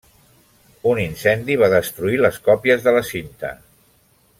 Un 0.93 1.01
incendi 1.03 1.59
va 1.65 1.71
destruir 1.75 2.19
les 2.25 2.43
còpies 2.49 2.85
de 2.89 2.97
la 3.01 3.07
cinta. 3.15 3.57